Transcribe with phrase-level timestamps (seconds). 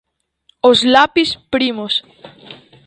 [0.69, 1.93] Os lapis primos.